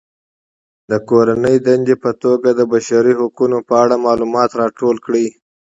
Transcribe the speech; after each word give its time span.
د 0.89 0.91
کورنۍ 1.09 1.57
دندې 1.67 1.95
په 2.03 2.11
توګه 2.23 2.49
د 2.53 2.61
بشري 2.71 3.13
حقونو 3.19 3.57
په 3.67 3.73
اړه 3.83 3.95
معلومات 4.07 4.49
راټول 4.61 4.95
کړئ. 5.05 5.27